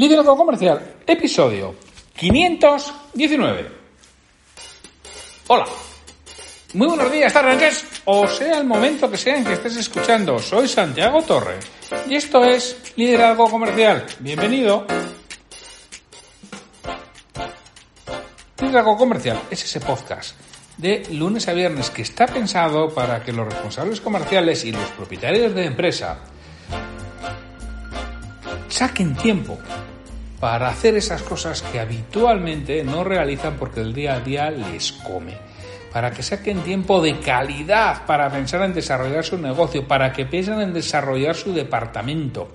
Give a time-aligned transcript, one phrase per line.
[0.00, 1.74] Liderazgo Comercial, episodio
[2.16, 3.70] 519.
[5.48, 5.66] Hola.
[6.72, 10.38] Muy buenos días, tardes, o sea el momento que sea en que estés escuchando.
[10.38, 11.66] Soy Santiago Torres
[12.08, 14.06] y esto es Liderazgo Comercial.
[14.20, 14.86] Bienvenido.
[18.62, 20.34] Liderazgo Comercial es ese podcast
[20.78, 25.54] de lunes a viernes que está pensado para que los responsables comerciales y los propietarios
[25.54, 26.20] de empresa
[28.70, 29.58] saquen tiempo
[30.40, 35.36] para hacer esas cosas que habitualmente no realizan porque el día a día les come.
[35.92, 40.60] Para que saquen tiempo de calidad para pensar en desarrollar su negocio, para que piensen
[40.60, 42.52] en desarrollar su departamento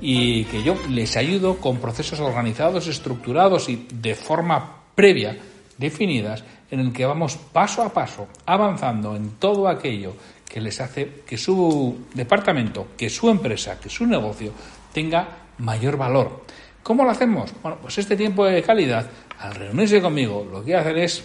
[0.00, 5.38] y que yo les ayudo con procesos organizados, estructurados y de forma previa
[5.78, 10.14] definidas en el que vamos paso a paso avanzando en todo aquello
[10.46, 14.52] que les hace que su departamento, que su empresa, que su negocio
[14.92, 16.44] tenga mayor valor.
[16.82, 17.52] ¿Cómo lo hacemos?
[17.62, 19.06] Bueno, pues este tiempo de calidad,
[19.38, 21.24] al reunirse conmigo, lo que hacen es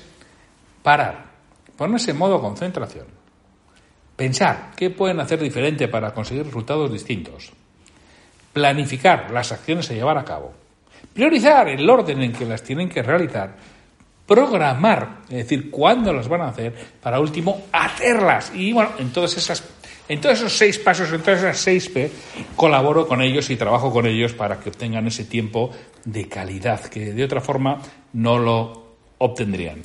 [0.83, 1.25] parar,
[1.75, 3.07] ponerse en modo concentración,
[4.15, 7.51] pensar qué pueden hacer diferente para conseguir resultados distintos,
[8.53, 10.53] planificar las acciones a llevar a cabo,
[11.13, 13.55] priorizar el orden en que las tienen que realizar,
[14.27, 18.51] programar, es decir, cuándo las van a hacer, para último hacerlas.
[18.53, 19.61] Y bueno, en todas esas
[20.09, 22.09] en todos esos seis pasos, en todas esas seis P,
[22.55, 25.71] colaboro con ellos y trabajo con ellos para que obtengan ese tiempo
[26.05, 27.81] de calidad, que de otra forma
[28.13, 29.81] no lo obtendrían.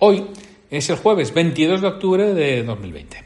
[0.00, 0.26] Hoy
[0.70, 3.24] es el jueves 22 de octubre de 2020.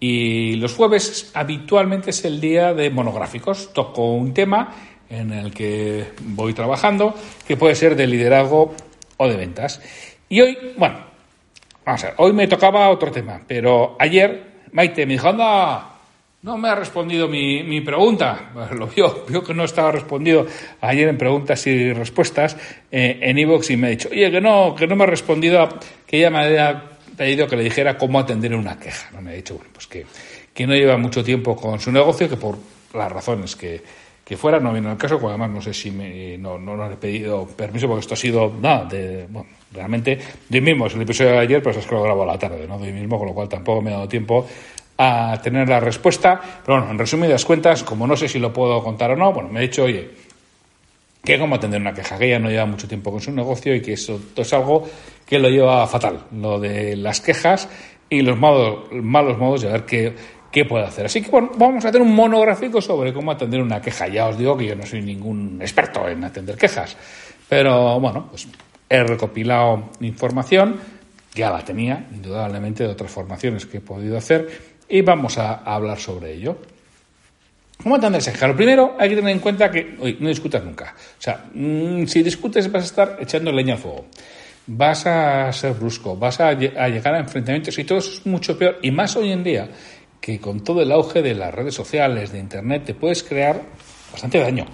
[0.00, 3.72] Y los jueves habitualmente es el día de monográficos.
[3.72, 4.74] Toco un tema
[5.08, 7.14] en el que voy trabajando,
[7.46, 8.74] que puede ser de liderazgo
[9.18, 9.80] o de ventas.
[10.28, 10.98] Y hoy, bueno,
[11.84, 15.92] vamos a ver, hoy me tocaba otro tema, pero ayer Maite me dijo, anda,
[16.42, 18.50] no me ha respondido mi, mi pregunta.
[18.72, 20.46] lo vio, vio que no estaba respondido
[20.80, 22.56] ayer en preguntas y respuestas
[22.90, 25.68] eh, en Evox y me ha dicho, oye, que no, que no me ha respondido,
[26.06, 26.82] que ella me había
[27.16, 29.10] pedido que le dijera cómo atender una queja.
[29.12, 29.22] ¿no?
[29.22, 30.06] Me ha dicho, bueno, pues que,
[30.52, 32.58] que no lleva mucho tiempo con su negocio, que por
[32.94, 33.82] las razones que,
[34.32, 36.88] que fuera, no viene al caso, porque además no sé si me, no, no, no,
[36.88, 40.18] le he pedido permiso, porque esto ha sido, nada, de, bueno, realmente
[40.50, 42.66] hoy mismo, es el episodio de ayer, pero es que lo grabo a la tarde,
[42.66, 42.78] ¿no?
[42.78, 44.46] De hoy mismo, con lo cual tampoco me ha dado tiempo
[44.96, 46.40] a tener la respuesta.
[46.64, 49.50] Pero bueno, en resumidas cuentas, como no sé si lo puedo contar o no, bueno,
[49.50, 50.08] me he dicho, oye,
[51.22, 53.82] que cómo atender una queja, que ella no lleva mucho tiempo con su negocio y
[53.82, 54.88] que eso es algo
[55.26, 57.68] que lo lleva fatal, lo de las quejas
[58.08, 60.14] y los malos, malos modos de ver qué,
[60.52, 61.06] qué puede hacer.
[61.06, 64.06] Así que bueno, vamos a hacer un monográfico sobre cómo atender una queja.
[64.06, 66.96] Ya os digo que yo no soy ningún experto en atender quejas,
[67.48, 68.46] pero bueno, pues
[68.88, 70.78] he recopilado información,
[71.34, 75.98] ya la tenía, indudablemente, de otras formaciones que he podido hacer, y vamos a, hablar
[75.98, 76.58] sobre ello.
[77.82, 78.32] ¿Cómo atenderse?
[78.46, 80.94] Lo primero, hay que tener en cuenta que no discutas nunca.
[80.94, 84.06] O sea, mm, si discutes vas a estar echando leña al fuego.
[84.66, 88.78] Vas a ser brusco, vas a llegar a enfrentamientos y todo eso es mucho peor.
[88.82, 89.68] Y más hoy en día,
[90.22, 93.60] que con todo el auge de las redes sociales, de Internet, te puedes crear
[94.12, 94.66] bastante daño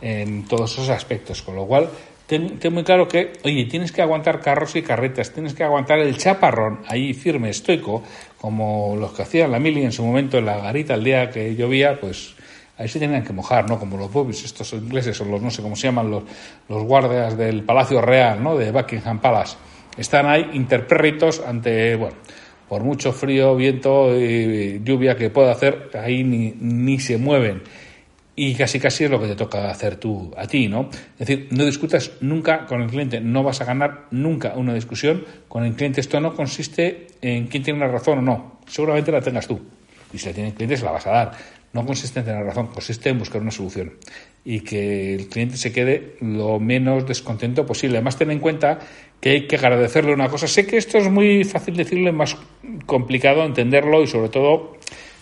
[0.00, 1.42] en todos esos aspectos.
[1.42, 1.90] Con lo cual,
[2.26, 6.16] ten, muy claro que, oye, tienes que aguantar carros y carretas, tienes que aguantar el
[6.16, 8.02] chaparrón ahí firme, estoico,
[8.40, 11.54] como los que hacían la mili en su momento en la garita el día que
[11.54, 12.34] llovía, pues
[12.78, 13.78] ahí se tenían que mojar, ¿no?
[13.78, 16.22] Como los bobbies, estos ingleses o los, no sé cómo se llaman, los,
[16.70, 18.56] los guardias del Palacio Real, ¿no?
[18.56, 19.58] De Buckingham Palace.
[19.98, 22.16] Están ahí interpréritos ante, bueno,
[22.68, 27.62] por mucho frío, viento lluvia que pueda hacer, ahí ni, ni se mueven
[28.38, 30.90] y casi casi es lo que te toca hacer tú a ti, ¿no?
[31.18, 35.24] Es decir, no discutas nunca con el cliente, no vas a ganar nunca una discusión
[35.48, 36.02] con el cliente.
[36.02, 39.58] Esto no consiste en quién tiene una razón o no, seguramente la tengas tú.
[40.12, 41.32] Y si la tiene el cliente, se la vas a dar.
[41.72, 43.92] No consiste en tener razón, consiste en buscar una solución
[44.44, 47.96] y que el cliente se quede lo menos descontento posible.
[47.98, 48.78] Además, ten en cuenta
[49.20, 50.46] que hay que agradecerle una cosa.
[50.46, 52.36] Sé que esto es muy fácil decirlo y más
[52.86, 54.78] complicado entenderlo y sobre todo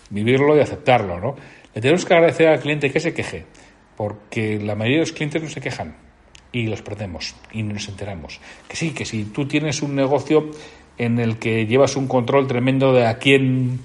[0.09, 1.35] vivirlo y aceptarlo, ¿no?
[1.73, 3.45] Le tenemos que agradecer al cliente que se queje,
[3.97, 5.95] porque la mayoría de los clientes no se quejan
[6.51, 8.39] y los perdemos y no nos enteramos.
[8.69, 10.51] Que sí, que si tú tienes un negocio
[10.97, 13.79] en el que llevas un control tremendo de a quién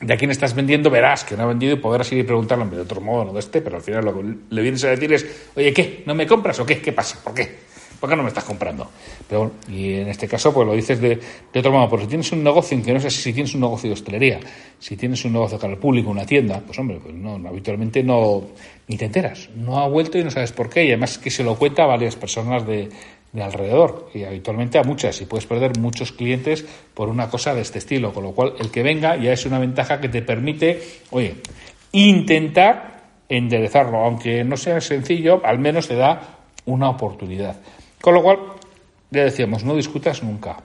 [0.00, 2.66] de a quién estás vendiendo, verás que no ha vendido y podrás ir y preguntarle
[2.66, 5.12] de otro modo, no de este, pero al final lo que le vienes a decir
[5.12, 6.02] es, oye, ¿qué?
[6.06, 6.80] ¿No me compras o qué?
[6.80, 7.18] ¿Qué pasa?
[7.22, 7.66] ¿Por qué?
[7.98, 8.90] ¿Por qué no me estás comprando?
[9.26, 11.18] Pero y en este caso, pues lo dices de,
[11.52, 11.88] de otro modo.
[11.88, 14.40] Porque si tienes un negocio en que no sé si tienes un negocio de hostelería,
[14.78, 18.44] si tienes un negocio para el público, una tienda, pues hombre, pues no, habitualmente no,
[18.86, 19.48] ni te enteras.
[19.54, 20.84] No ha vuelto y no sabes por qué.
[20.84, 22.90] Y además que se lo cuenta a varias personas de,
[23.36, 27.60] de alrededor y habitualmente a muchas y puedes perder muchos clientes por una cosa de
[27.60, 30.82] este estilo, con lo cual el que venga ya es una ventaja que te permite,
[31.10, 31.36] oye,
[31.92, 37.60] intentar enderezarlo, aunque no sea sencillo, al menos te da una oportunidad.
[38.00, 38.38] Con lo cual,
[39.10, 40.56] ya decíamos, no discutas nunca,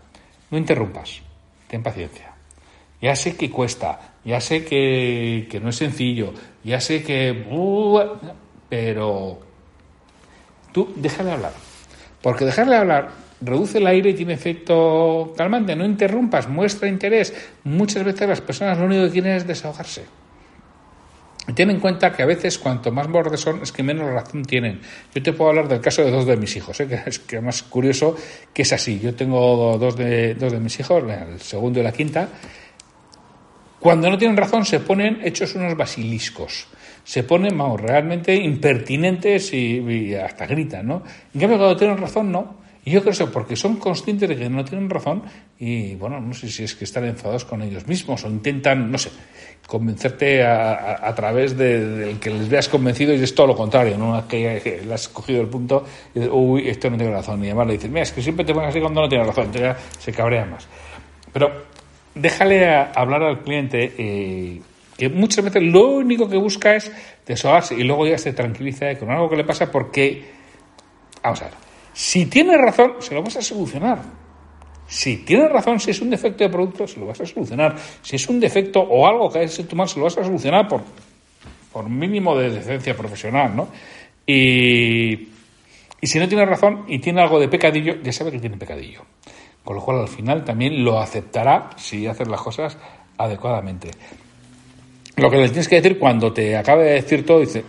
[0.49, 1.21] no interrumpas,
[1.67, 2.31] ten paciencia.
[3.01, 6.33] Ya sé que cuesta, ya sé que, no es sencillo,
[6.63, 7.47] ya sé que...
[7.51, 7.99] Uh,
[8.69, 9.39] pero
[10.71, 11.51] tú déjale hablar,
[12.21, 13.09] porque dejarle hablar
[13.41, 15.75] reduce el aire y tiene efecto calmante.
[15.75, 17.33] No interrumpas, muestra interés.
[17.63, 20.05] Muchas veces las personas lo único que quieren es desahogarse.
[21.55, 24.79] Ten en cuenta que a veces cuanto más bordes son es que menos razón tienen.
[25.13, 26.87] Yo te puedo hablar del caso de dos de mis hijos, ¿eh?
[26.87, 28.15] que es que más curioso
[28.53, 28.99] que es así.
[28.99, 32.29] Yo tengo dos de, dos de mis hijos, el segundo y la quinta.
[33.79, 36.67] Cuando no tienen razón se ponen hechos unos basiliscos.
[37.03, 41.03] Se ponen, vamos, realmente impertinentes y, hasta gritan, ¿no?
[41.33, 42.61] En cambio, cuando tienen razón, no.
[42.83, 45.21] Y yo creo eso porque son conscientes de que no tienen razón
[45.59, 48.97] y, bueno, no sé si es que están enfadados con ellos mismos o intentan, no
[48.97, 49.11] sé,
[49.67, 54.27] convencerte a, través del que les veas convencido y es todo lo contrario, ¿no?
[54.27, 57.43] Que, le has cogido el punto y uy, esto no tiene razón.
[57.43, 59.45] Y además le dices, mira, es que siempre te pones así cuando no tienes razón,
[59.45, 60.67] entonces ya se cabrea más.
[61.31, 61.51] Pero
[62.15, 64.61] déjale hablar al cliente eh,
[65.01, 66.91] que muchas veces lo único que busca es
[67.25, 70.23] desahogarse y luego ya se tranquiliza con algo que le pasa porque,
[71.23, 71.53] vamos a ver,
[71.91, 73.97] si tiene razón, se lo vas a solucionar.
[74.85, 77.75] Si tiene razón, si es un defecto de producto, se lo vas a solucionar.
[78.03, 80.67] Si es un defecto o algo que hayas hecho mal, se lo vas a solucionar
[80.67, 80.83] por,
[81.73, 83.69] por mínimo de decencia profesional, ¿no?
[84.27, 85.13] Y,
[85.99, 89.01] y si no tiene razón y tiene algo de pecadillo, ya sabe que tiene pecadillo.
[89.63, 92.77] Con lo cual, al final también lo aceptará si haces las cosas
[93.17, 93.89] adecuadamente.
[95.17, 97.63] Lo que le tienes que decir cuando te acabe de decir todo, dice,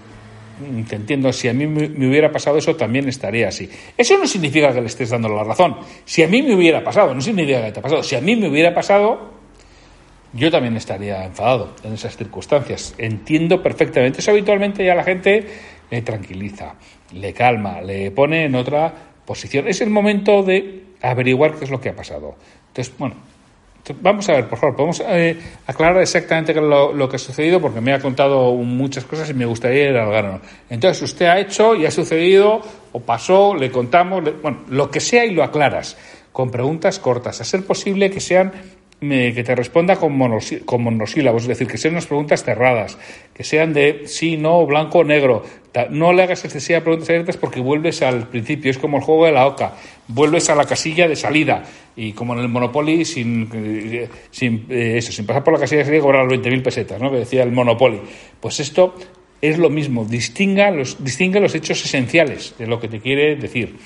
[0.62, 3.69] Mm, te entiendo, si a mí me hubiera pasado eso, también estaría así.
[3.97, 5.77] Eso no significa que le estés dando la razón.
[6.05, 8.03] Si a mí me hubiera pasado, no significa que te ha pasado.
[8.03, 9.33] Si a mí me hubiera pasado,
[10.33, 12.94] yo también estaría enfadado en esas circunstancias.
[12.99, 14.21] Entiendo perfectamente.
[14.21, 15.47] Eso habitualmente ya la gente
[15.91, 16.75] le tranquiliza,
[17.15, 18.93] le calma, le pone en otra
[19.25, 19.69] posición.
[19.69, 22.37] Es el momento de averiguar qué es lo que ha pasado.
[22.69, 23.17] Entonces, bueno,
[24.00, 25.37] Vamos a ver, por favor, podemos eh,
[25.67, 29.44] aclarar exactamente lo, lo, que ha sucedido porque me ha contado muchas cosas y me
[29.44, 30.40] gustaría ir al grano.
[30.70, 32.61] Entonces, usted ha hecho y ha sucedido
[32.93, 35.96] o pasó, le contamos, bueno, lo que sea y lo aclaras
[36.31, 38.52] con preguntas cortas, a ser posible que sean
[39.08, 42.96] que te responda con, monosílabos, es decir, que sean unas preguntas cerradas,
[43.34, 45.43] que sean de sí, no, blanco o negro.
[45.90, 49.32] No le hagas excesivas preguntas abiertas porque vuelves al principio, es como el juego de
[49.32, 49.72] la oca,
[50.06, 51.64] vuelves a la casilla de salida
[51.96, 55.81] y como en el Monopoly, sin, eh, sin, eh, eso, sin pasar por la casilla
[55.81, 57.10] de salida, cobrar las 20.000 pesetas, ¿no?
[57.10, 58.00] que decía el Monopoly.
[58.40, 58.94] Pues esto
[59.40, 63.76] es lo mismo, distinga los, distingue los hechos esenciales de lo que te quiere decir.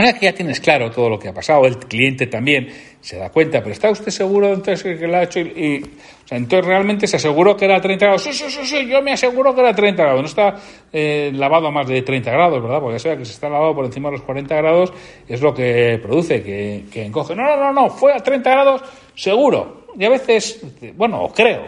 [0.00, 2.68] Una que ya tienes claro todo lo que ha pasado, el cliente también
[3.02, 5.40] se da cuenta, pero ¿está usted seguro entonces que, lo ha hecho?
[5.40, 8.22] Y, o sea, entonces realmente se aseguró que era 30 grados.
[8.22, 10.22] Sí, sí, sí, sí, yo me aseguro que era 30 grados.
[10.22, 10.54] No está
[10.90, 12.80] eh, lavado a más de 30 grados, ¿verdad?
[12.80, 14.90] Porque ya sea que se está lavado por encima de los 40 grados,
[15.28, 17.36] es lo que produce, que, encoge.
[17.36, 18.82] No, no, no, no, fue a 30 grados
[19.14, 19.84] seguro.
[19.98, 20.64] Y a veces,
[20.96, 21.60] bueno, o creo,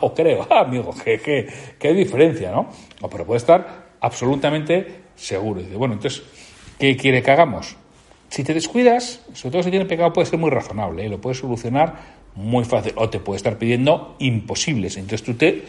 [0.00, 2.68] o creo, ah, amigo, qué, diferencia, ¿no?
[3.08, 5.60] Pero puede estar absolutamente seguro.
[5.60, 6.24] Y dice, bueno, entonces
[6.80, 7.76] ¿Qué quiere que hagamos?
[8.30, 11.10] Si te descuidas, sobre todo si tiene pecado, puede ser muy razonable, ¿eh?
[11.10, 11.94] lo puedes solucionar
[12.36, 14.96] muy fácil, o te puede estar pidiendo imposibles.
[14.96, 15.62] Entonces tú te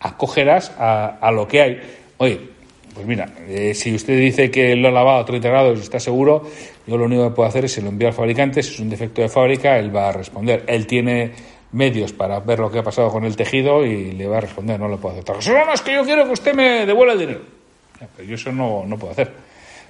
[0.00, 1.80] acogerás a, lo que hay.
[2.16, 2.40] Oye,
[2.92, 6.00] pues mira, eh, si usted dice que lo ha lavado a 30 grados y está
[6.00, 6.50] seguro,
[6.84, 8.90] yo lo único que puedo hacer es se lo enviar al fabricante, si es un
[8.90, 10.64] defecto de fábrica, él va a responder.
[10.66, 11.30] Él tiene
[11.70, 14.80] medios para ver lo que ha pasado con el tejido y le va a responder,
[14.80, 15.54] no lo puedo hacer.
[15.54, 17.40] No, no, es que yo quiero que usted me devuelva el dinero.
[18.16, 19.45] Pero yo eso no, no puedo hacer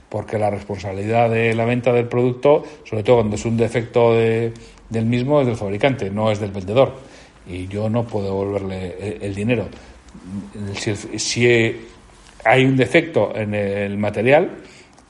[0.09, 4.53] porque la responsabilidad de la venta del producto, sobre todo cuando es un defecto del
[5.07, 6.95] mismo, es del fabricante, no es del vendedor.
[7.49, 9.69] Y yo no puedo devolverle el, dinero.
[10.75, 11.77] Si,
[12.45, 14.51] hay un defecto en el material,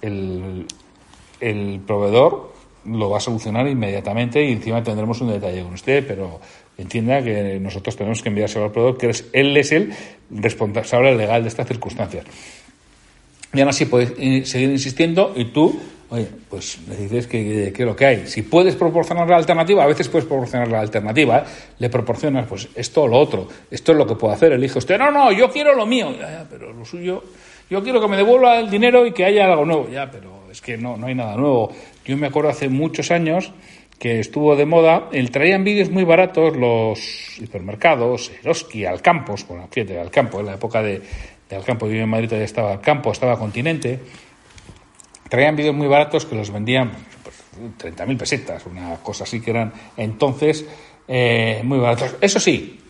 [0.02, 0.66] el,
[1.40, 6.40] el proveedor lo va a solucionar inmediatamente y encima tendremos un detalle con usted, pero
[6.78, 9.92] entienda que nosotros tenemos que enviárselo al proveedor, que él es el
[10.30, 12.24] responsable legal de estas circunstancias.
[13.54, 15.78] Y aún así puedes eh, seguir insistiendo y tú,
[16.10, 18.26] oye, pues le dices que, que, lo que hay.
[18.26, 21.42] Si puedes proporcionar la alternativa, a veces puedes proporcionar la alternativa, ¿eh?
[21.78, 24.98] le proporcionas pues esto o lo otro, esto es lo que puedo hacer, elige usted,
[24.98, 27.22] no, no, yo quiero lo mío, ya, pero lo suyo,
[27.70, 30.60] yo quiero que me devuelva el dinero y que haya algo nuevo, ya, pero es
[30.60, 31.72] que no, no hay nada nuevo.
[32.04, 33.52] Yo me acuerdo hace muchos años
[33.98, 39.98] que estuvo de moda, el traían vídeos muy baratos los hipermercados, Eroski, Alcampos, bueno, fíjate,
[39.98, 41.00] Alcampo, en la época de,
[41.48, 41.86] del campo.
[41.88, 44.00] Yo en Madrid todavía estaba el campo, estaba continente.
[45.28, 47.42] Traían vídeos muy baratos que los vendían pues,
[47.78, 50.66] 30.000 pesetas, una cosa así que eran entonces
[51.08, 52.16] eh, muy baratos.
[52.20, 52.80] Eso sí,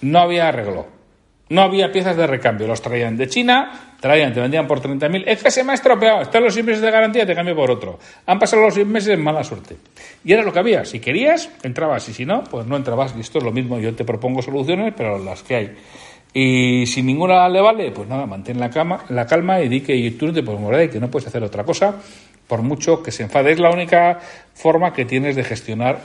[0.00, 1.02] no había arreglo.
[1.48, 5.24] No había piezas de recambio, los traían de China, traían, te vendían por 30.000.
[5.26, 7.70] Es que se me ha estropeado, están los seis meses de garantía, te cambio por
[7.70, 7.98] otro.
[8.24, 9.76] Han pasado los seis meses, mala suerte.
[10.24, 10.86] Y era lo que había.
[10.86, 13.14] Si querías, entrabas, y si no, pues no entrabas.
[13.18, 15.76] Y esto es lo mismo, yo te propongo soluciones, pero las que hay.
[16.34, 20.10] Y si ninguna le vale, pues nada, mantén la, cama, la calma y di que
[20.12, 21.96] tú no te puedes mover y que no puedes hacer otra cosa,
[22.46, 23.52] por mucho que se enfade.
[23.52, 24.18] Es la única
[24.54, 26.00] forma que tienes de gestionar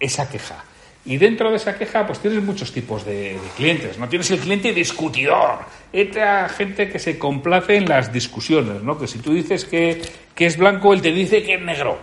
[0.00, 0.64] esa queja.
[1.04, 4.08] Y dentro de esa queja, pues tienes muchos tipos de, clientes, ¿no?
[4.08, 5.60] Tienes el cliente discutidor,
[5.92, 8.98] esta gente que se complace en las discusiones, ¿no?
[8.98, 10.02] Que si tú dices que,
[10.34, 11.98] que es blanco, él te dice que es negro.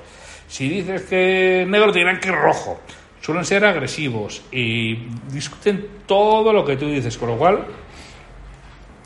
[0.48, 2.80] Si dices que es negro, te dirán que es rojo.
[3.24, 4.96] Suelen ser agresivos y
[5.32, 7.66] discuten todo lo que tú dices, con lo cual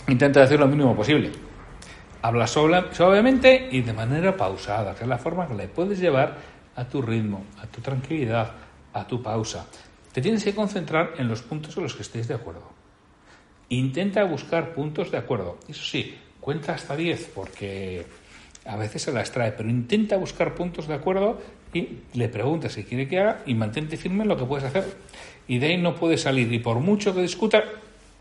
[0.08, 1.30] intenta decir lo mínimo posible.
[2.24, 6.36] Habla suavemente y de manera pausada, que es la forma que le puedes llevar
[6.76, 8.54] a tu ritmo, a tu tranquilidad,
[8.92, 9.68] a tu pausa.
[10.12, 12.72] Te tienes que concentrar en los puntos en los que estéis de acuerdo.
[13.70, 15.60] Intenta buscar puntos de acuerdo.
[15.68, 18.04] Eso sí, cuenta hasta 10 porque
[18.68, 21.42] a veces se las trae, pero intenta buscar puntos de acuerdo
[21.74, 24.86] y le pregunta si quiere que haga y mantente firme en lo que puedes hacer.
[25.48, 26.52] Y de ahí no puedes salir.
[26.52, 27.64] Y por mucho que discuta,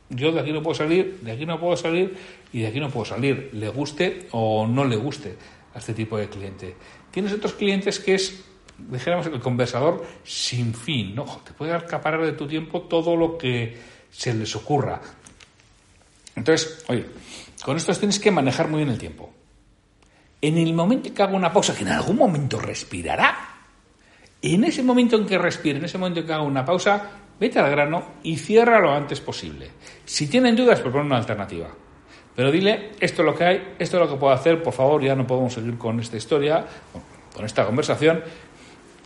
[0.08, 2.16] yo de aquí no puedo salir, de aquí no puedo salir
[2.52, 5.36] y de aquí no puedo salir, le guste o no le guste
[5.74, 6.76] a este tipo de cliente.
[7.10, 8.44] Tienes otros clientes que es
[8.78, 11.24] dijéramos, el conversador sin fin, ¿no?
[11.44, 13.76] Te puede acaparar de tu tiempo todo lo que
[14.10, 15.00] se les ocurra.
[16.34, 17.06] Entonces, oye,
[17.64, 19.32] con esto tienes que manejar muy bien el tiempo.
[20.40, 23.36] En el momento que haga una pausa, que en algún momento respirará,
[24.42, 27.58] en ese momento en que respire, en ese momento en que haga una pausa, vete
[27.58, 29.70] al grano y cierra lo antes posible.
[30.04, 31.68] Si tienen dudas, propone una alternativa.
[32.34, 35.02] Pero dile, esto es lo que hay, esto es lo que puedo hacer, por favor,
[35.02, 36.64] ya no podemos seguir con esta historia,
[37.34, 38.22] con esta conversación,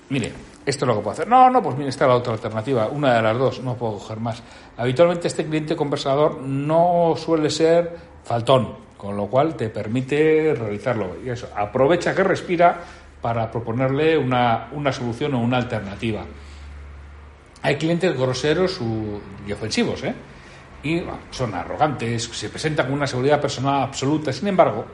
[0.09, 0.33] mire,
[0.67, 1.29] esto es lo que puedo hacer.
[1.29, 4.19] No, no, pues mire, está la otra alternativa, una de las dos, no puedo coger
[4.19, 4.43] más.
[4.77, 11.17] Habitualmente este cliente conversador no suele ser faltón, con lo cual te permite realizarlo.
[11.25, 12.81] Y eso, aprovecha que respira
[13.23, 16.23] para proponerle una, solución o una alternativa.
[17.63, 18.79] Hay clientes groseros
[19.47, 20.15] y ofensivos, ¿eh?
[20.83, 24.35] Y son arrogantes, se presentan con una seguridad personal absoluta.
[24.35, 24.85] Sin embargo,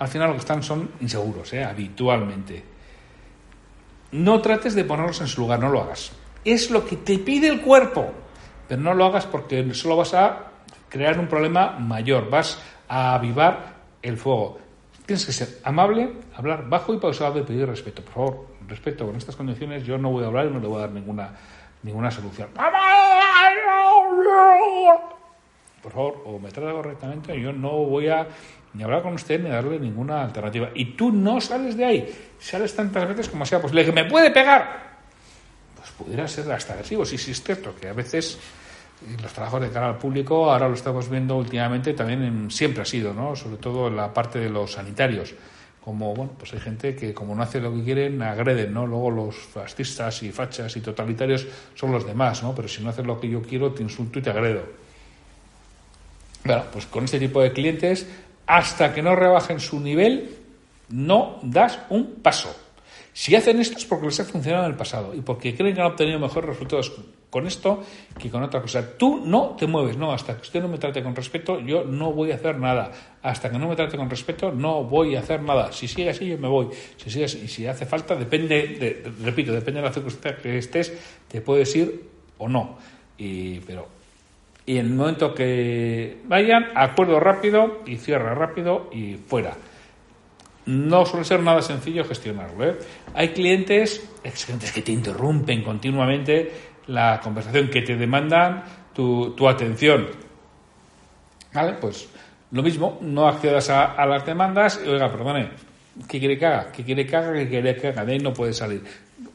[0.00, 1.62] al final lo que están son inseguros, ¿eh?
[1.62, 2.64] habitualmente.
[4.10, 6.10] No trates de ponerlos en su lugar, no lo hagas.
[6.44, 8.12] Es lo que te pide el cuerpo,
[8.66, 10.48] pero no lo hagas porque solo vas a
[10.88, 12.60] crear un problema mayor, vas
[12.92, 13.72] a avivar
[14.02, 14.58] el fuego.
[15.06, 18.02] Tienes que ser amable, hablar bajo y pausado y pedir respeto.
[18.02, 20.76] Por favor, respeto, con estas condiciones yo no voy a hablar y no le voy
[20.76, 21.30] a dar ninguna,
[21.82, 22.50] ninguna solución.
[25.82, 28.28] Por favor, o me trata correctamente, yo no voy a
[28.74, 30.68] ni hablar con usted ni darle ninguna alternativa.
[30.74, 33.86] Y tú no sales de ahí, sales tantas veces como sea posible.
[33.86, 34.98] ¿Que me puede pegar?
[35.76, 37.06] Pues pudiera ser hasta agresivo.
[37.06, 38.38] Sí, es cierto que a veces
[39.22, 43.12] los trabajos de cara al público, ahora lo estamos viendo últimamente, también siempre ha sido,
[43.14, 43.36] ¿no?
[43.36, 45.34] Sobre todo en la parte de los sanitarios.
[45.84, 48.86] Como, bueno, pues hay gente que como no hace lo que quieren, agreden, ¿no?
[48.86, 52.54] Luego los fascistas y fachas y totalitarios son los demás, ¿no?
[52.54, 54.62] Pero si no haces lo que yo quiero, te insulto y te agredo.
[56.44, 58.06] Bueno, pues con este tipo de clientes
[58.46, 60.36] hasta que no rebajen su nivel,
[60.88, 62.54] no das un paso.
[63.12, 65.80] Si hacen esto es porque les ha funcionado en el pasado y porque creen que
[65.80, 66.92] han obtenido mejores resultados
[67.32, 67.82] con esto
[68.18, 68.98] que con otra cosa.
[68.98, 72.12] Tú no te mueves, no, hasta que usted no me trate con respeto, yo no
[72.12, 72.92] voy a hacer nada.
[73.22, 75.72] Hasta que no me trate con respeto, no voy a hacer nada.
[75.72, 76.68] Si sigue así, yo me voy.
[76.98, 80.92] Si sigue así, si hace falta, depende, de, repito, depende de la circunstancia que estés,
[81.26, 82.04] te puedes ir
[82.36, 82.76] o no.
[83.16, 83.88] Y, pero
[84.66, 89.56] y en el momento que vayan, acuerdo rápido y cierra rápido y fuera.
[90.66, 92.62] No suele ser nada sencillo gestionarlo.
[92.64, 92.78] ¿eh?
[93.14, 94.06] Hay clientes,
[94.44, 100.08] clientes que te interrumpen continuamente la conversación, que te demandan tu, atención.
[101.52, 101.74] ¿Vale?
[101.74, 102.08] Pues
[102.50, 105.50] lo mismo, no accedas a, las demandas y, oiga, perdone,
[106.08, 106.72] ¿qué quiere que haga?
[106.72, 107.32] ¿Qué quiere que haga?
[107.32, 108.04] ¿Qué quiere que haga?
[108.04, 108.82] De ahí no puede salir.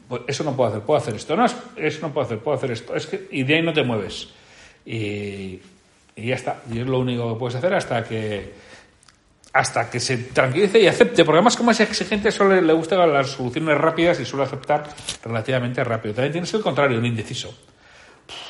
[0.08, 1.36] Pues eso no puedo hacer, puedo hacer esto.
[1.36, 2.94] No, eso no puedo hacer, puedo hacer esto.
[2.94, 4.28] Es que, y de ahí no te mueves
[4.88, 5.60] y,
[6.16, 6.62] ya está.
[6.72, 8.52] Y es lo único que puedes hacer hasta que
[9.58, 13.30] hasta que se tranquilice y acepte, porque además como es exigente solo le gustan las
[13.30, 14.84] soluciones rápidas y suele aceptar
[15.24, 16.14] relativamente rápido.
[16.14, 17.52] También tienes el contrario, un indeciso.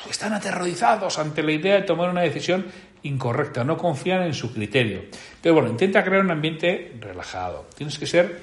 [0.07, 2.63] Están aterrorizados ante la idea de tomar una decisión
[3.01, 5.05] incorrecta, no confían en su criterio.
[5.41, 7.65] Pero bueno, intenta crear un ambiente relajado.
[7.75, 8.39] Tienes que ser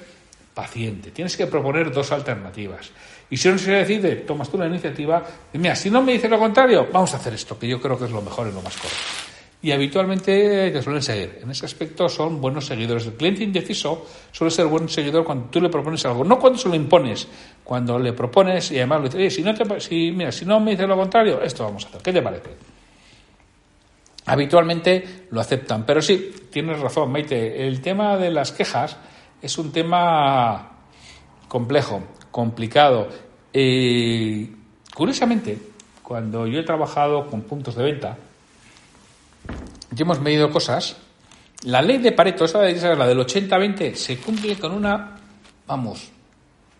[0.53, 2.91] paciente, tienes que proponer dos alternativas.
[3.29, 6.37] Y si uno se decide, tomas tú la iniciativa, mira, si no me dice lo
[6.37, 8.75] contrario, vamos a hacer esto, que yo creo que es lo mejor y lo más
[8.75, 9.36] correcto.
[9.61, 11.39] Y habitualmente te suelen seguir.
[11.41, 13.07] En ese aspecto son buenos seguidores.
[13.07, 16.69] El cliente indeciso suele ser buen seguidor cuando tú le propones algo, no cuando se
[16.69, 17.27] lo impones,
[17.63, 20.71] cuando le propones y además le dices, si no, te, si, mira, si no me
[20.71, 22.01] dice lo contrario, esto vamos a hacer.
[22.01, 22.77] ¿Qué te parece?
[24.27, 25.85] habitualmente lo aceptan.
[25.85, 28.97] Pero sí, tienes razón, Maite, el tema de las quejas
[29.41, 30.71] es un tema
[31.47, 33.07] complejo, complicado.
[33.51, 34.49] Eh,
[34.93, 35.57] curiosamente,
[36.03, 38.17] cuando yo he trabajado con puntos de venta
[39.95, 40.97] y hemos medido cosas,
[41.63, 42.59] la ley de Pareto, esa
[42.95, 45.15] la del 80-20, se cumple con una,
[45.65, 46.11] vamos,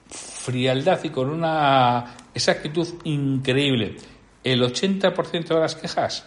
[0.08, 3.98] frialdad y con una exactitud increíble.
[4.44, 6.26] El 80% de las quejas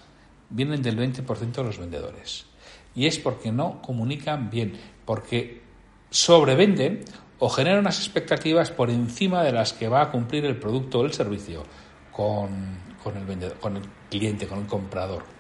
[0.51, 2.47] vienen del 20% de los vendedores.
[2.95, 5.63] Y es porque no comunican bien, porque
[6.11, 7.05] sobrevenden
[7.39, 11.05] o generan unas expectativas por encima de las que va a cumplir el producto o
[11.05, 11.63] el servicio
[12.11, 12.49] con,
[13.15, 15.40] el, vendedor, con el cliente, con el comprador.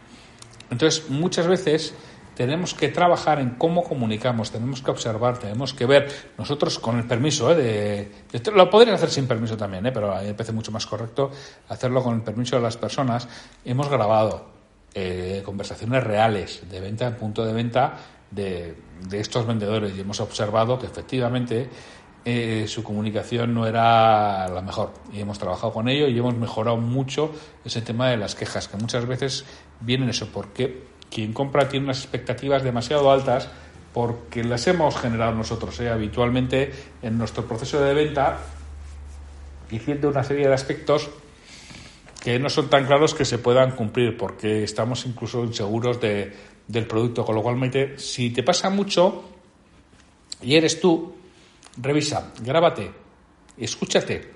[0.70, 1.94] Entonces, muchas veces
[2.34, 6.08] tenemos que trabajar en cómo comunicamos, tenemos que observar, tenemos que ver.
[6.38, 8.08] Nosotros, con el permiso, ¿eh?
[8.32, 9.92] de, lo podrían hacer sin permiso también, ¿eh?
[9.92, 11.30] pero a mí me parece mucho más correcto
[11.68, 13.28] hacerlo con el permiso de las personas.
[13.64, 14.46] Hemos grabado
[14.94, 17.96] eh, conversaciones reales de venta en punto de venta
[18.30, 18.74] de,
[19.12, 21.68] estos vendedores y hemos observado que efectivamente
[22.24, 26.76] eh, su comunicación no era la mejor y hemos trabajado con ello y hemos mejorado
[26.76, 27.32] mucho
[27.64, 29.44] ese tema de las quejas que muchas veces
[29.80, 33.48] vienen eso porque quien compra tiene unas expectativas demasiado altas
[33.94, 35.88] porque las hemos generado nosotros ¿eh?
[35.88, 36.72] habitualmente
[37.02, 38.38] en nuestro proceso de venta
[39.70, 41.10] diciendo una serie de aspectos
[42.20, 46.32] que no son tan claros que se puedan cumplir, porque estamos incluso inseguros de,
[46.68, 47.24] del producto.
[47.24, 47.58] Con lo cual,
[47.96, 49.24] si te pasa mucho
[50.42, 51.14] y eres tú,
[51.80, 52.90] revisa, grábate,
[53.58, 54.30] escúchate,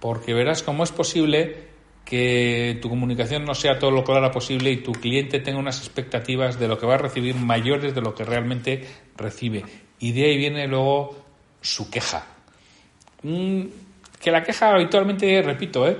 [0.00, 1.66] porque verás cómo es posible
[2.04, 6.58] que tu comunicación no sea todo lo clara posible y tu cliente tenga unas expectativas
[6.58, 8.86] de lo que va a recibir mayores de lo que realmente
[9.16, 9.64] recibe.
[9.98, 11.16] Y de ahí viene luego
[11.60, 12.24] su queja.
[13.22, 13.62] Mm,
[14.20, 15.96] que la queja habitualmente, repito, ¿eh?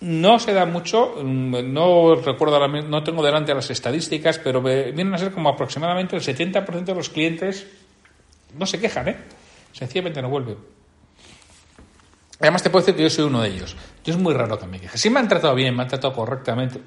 [0.00, 5.18] No se da mucho, mm, no recuerdo, no tengo delante las estadísticas, pero vienen a
[5.18, 7.68] ser como aproximadamente el 70% de los clientes
[8.58, 9.16] no se quejan, ¿eh?
[9.72, 10.56] Sencillamente no vuelven.
[12.40, 13.76] Además te puedo decir que yo soy uno de ellos.
[14.04, 14.98] Yo es muy raro que me queje.
[14.98, 16.80] Si me han tratado bien, me han tratado correctamente,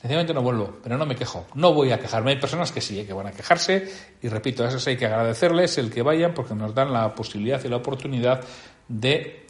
[0.00, 1.46] sencillamente no vuelvo, pero no me quejo.
[1.54, 2.32] No voy a quejarme.
[2.32, 3.06] Hay personas que sí, ¿eh?
[3.06, 3.88] que van a quejarse
[4.20, 7.62] y repito, a esas hay que agradecerles el que vayan porque nos dan la posibilidad
[7.64, 8.40] y la oportunidad
[8.88, 9.46] de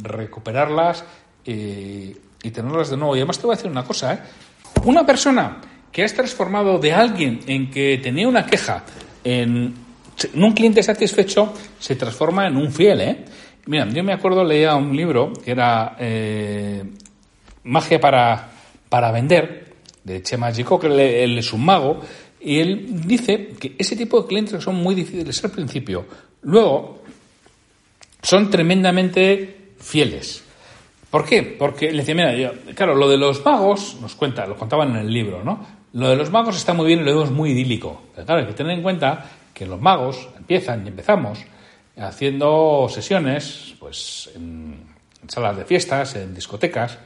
[0.00, 1.04] recuperarlas
[1.44, 2.12] y,
[2.52, 3.16] tenerlas de nuevo.
[3.16, 4.18] Y además te voy a decir una cosa, ¿eh?
[4.84, 5.60] Una persona
[5.90, 8.84] que has transformado de alguien en que tenía una queja
[9.24, 9.74] en,
[10.34, 13.24] un cliente satisfecho se transforma en un fiel, ¿eh?
[13.66, 16.82] Mira, yo me acuerdo, leía un libro que era eh,
[17.64, 18.50] Magia para,
[18.88, 20.86] para vender, de Chema Gico, que
[21.24, 22.00] él es un mago,
[22.40, 26.06] y él dice que ese tipo de clientes son muy difíciles al principio.
[26.42, 27.02] Luego,
[28.22, 30.42] son tremendamente fieles.
[31.10, 31.42] ¿Por qué?
[31.42, 35.12] Porque le decía, mira, claro, lo de los magos, nos cuenta, lo contaban en el
[35.12, 35.80] libro, ¿no?
[35.92, 38.02] Lo de los magos está muy bien y lo vemos muy idílico.
[38.14, 39.28] Claro, hay que tener en cuenta
[39.60, 41.38] que los magos empiezan y empezamos
[41.98, 44.86] haciendo sesiones pues en,
[45.28, 46.98] salas de fiestas, en discotecas,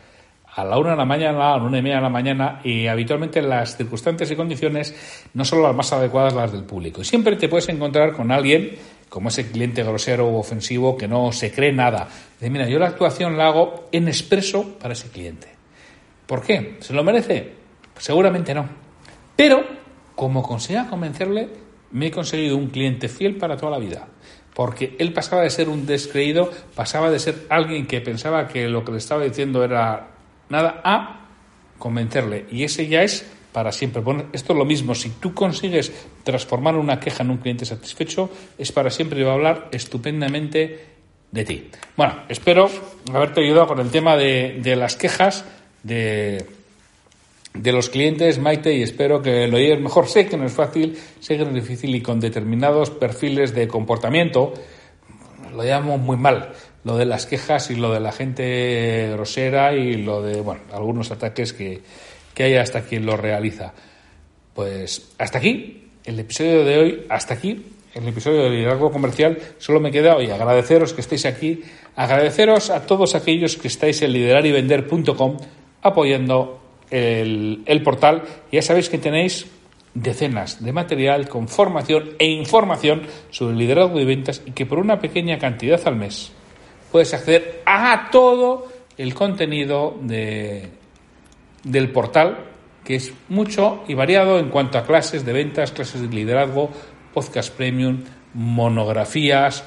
[0.54, 2.86] a la una de la mañana, a la una y media de la mañana, y
[2.86, 4.94] habitualmente las circunstancias y condiciones
[5.34, 7.00] no son las más adecuadas las del público.
[7.00, 11.32] Y siempre te puedes encontrar con alguien como ese cliente grosero o ofensivo que no
[11.32, 12.06] se cree nada.
[12.38, 15.48] Dice, mira, yo la actuación la hago en expreso para ese cliente.
[16.24, 16.76] ¿Por qué?
[16.78, 17.64] ¿Se lo merece?
[17.98, 18.68] seguramente no.
[19.34, 19.64] Pero,
[20.14, 21.63] como consiga convencerle,
[21.94, 24.08] me he conseguido un cliente fiel para toda la vida.
[24.52, 28.84] Porque él pasaba de ser un descreído, pasaba de ser alguien que pensaba que lo
[28.84, 30.08] que le estaba diciendo era
[30.48, 31.28] nada, a
[31.78, 32.46] convencerle.
[32.50, 34.02] Y ese ya es para siempre.
[34.02, 34.94] Bueno, esto es lo mismo.
[34.94, 35.92] Si tú consigues
[36.24, 38.28] transformar una queja en un cliente satisfecho,
[38.58, 40.86] es para siempre y va a hablar estupendamente
[41.30, 41.70] de ti.
[41.96, 42.68] Bueno, espero
[43.12, 45.44] haberte ayudado con el tema de, de las quejas
[45.84, 46.44] de,
[47.54, 50.08] de los clientes, Maite, y espero que lo lleves mejor.
[50.08, 53.68] Sé que no es fácil, sé que no es difícil y con determinados perfiles de
[53.68, 54.52] comportamiento
[55.54, 56.52] lo llamo muy mal.
[56.82, 61.10] Lo de las quejas y lo de la gente grosera y lo de, bueno, algunos
[61.12, 61.80] ataques que,
[62.34, 63.72] que hay hasta quien lo realiza.
[64.52, 69.38] Pues hasta aquí, el episodio de hoy, hasta aquí, el episodio de liderazgo comercial.
[69.58, 71.62] Solo me queda hoy agradeceros que estéis aquí,
[71.94, 75.36] agradeceros a todos aquellos que estáis en liderarivender.com
[75.82, 76.63] apoyando
[76.94, 78.22] el, portal.
[78.52, 79.46] Ya sabéis que tenéis
[79.94, 85.00] decenas de material con formación e información sobre liderazgo de ventas y que por una
[85.00, 86.32] pequeña cantidad al mes
[86.90, 90.68] puedes acceder a todo el contenido de,
[91.64, 92.46] del portal,
[92.84, 96.70] que es mucho y variado en cuanto a clases de ventas, clases de liderazgo,
[97.12, 98.04] podcast premium,
[98.34, 99.64] monografías,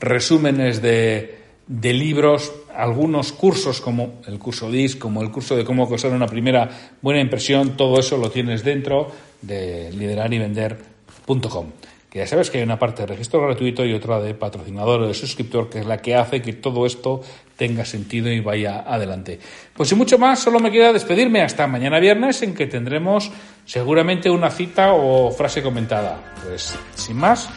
[0.00, 5.88] resúmenes de, de libros, algunos cursos como el curso DIS, como el curso de cómo
[5.88, 6.68] causar una primera
[7.00, 9.10] buena impresión, todo eso lo tienes dentro
[9.42, 11.66] de liderarivender.com.
[12.10, 15.08] Que ya sabes que hay una parte de registro gratuito y otra de patrocinador o
[15.08, 17.20] de suscriptor, que es la que hace que todo esto
[17.56, 19.38] tenga sentido y vaya adelante.
[19.74, 23.30] Pues sin mucho más, solo me queda despedirme hasta mañana viernes en que tendremos
[23.64, 26.34] seguramente una cita o frase comentada.
[26.44, 27.48] Pues sin más,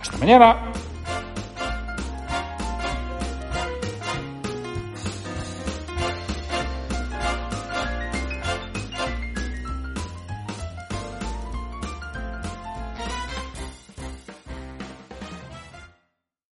[0.00, 0.72] hasta mañana.